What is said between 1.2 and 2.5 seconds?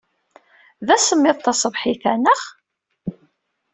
taṣebḥit-a, naɣ?